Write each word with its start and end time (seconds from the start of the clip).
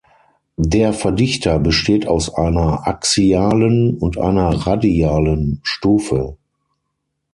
Der 0.57 0.93
Verdichter 0.93 1.59
besteht 1.59 2.07
aus 2.07 2.33
einer 2.33 2.87
axialen 2.87 3.95
und 3.99 4.17
einer 4.17 4.49
radialen 4.65 5.59
Stufe. 5.61 6.37